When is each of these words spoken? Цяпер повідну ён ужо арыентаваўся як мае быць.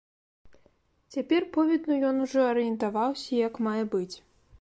Цяпер 1.15 1.45
повідну 1.57 1.97
ён 2.11 2.15
ужо 2.23 2.39
арыентаваўся 2.53 3.31
як 3.47 3.61
мае 3.67 3.83
быць. 3.97 4.11